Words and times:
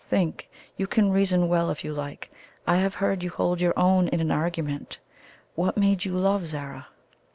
"Think! 0.09 0.49
You 0.77 0.87
can 0.87 1.11
reason 1.11 1.47
well 1.47 1.69
if 1.69 1.83
you 1.83 1.93
like 1.93 2.31
I 2.65 2.77
have 2.77 2.95
heard 2.95 3.21
you 3.21 3.29
hold 3.29 3.61
your 3.61 3.77
own 3.77 4.07
in 4.07 4.19
an 4.19 4.31
argument. 4.31 4.97
What 5.53 5.77
made 5.77 6.05
you 6.05 6.13
love 6.17 6.47
Zara?" 6.47 6.87